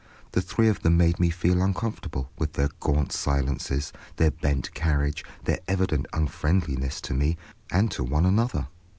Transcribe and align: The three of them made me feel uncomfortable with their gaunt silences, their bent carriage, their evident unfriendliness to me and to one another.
The 0.31 0.41
three 0.41 0.67
of 0.67 0.81
them 0.81 0.97
made 0.97 1.19
me 1.19 1.29
feel 1.29 1.61
uncomfortable 1.61 2.31
with 2.39 2.53
their 2.53 2.69
gaunt 2.79 3.11
silences, 3.11 3.93
their 4.15 4.31
bent 4.31 4.73
carriage, 4.73 5.23
their 5.43 5.59
evident 5.67 6.07
unfriendliness 6.11 7.01
to 7.01 7.13
me 7.13 7.37
and 7.71 7.91
to 7.91 8.03
one 8.03 8.25
another. 8.25 8.67